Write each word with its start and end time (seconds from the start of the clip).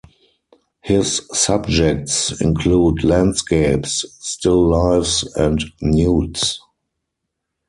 His 0.81 1.21
subjects 1.31 2.41
include 2.41 3.03
landscapes, 3.03 4.03
still 4.19 4.67
lifes, 4.69 5.21
and 5.35 5.63
nudes. 5.79 6.59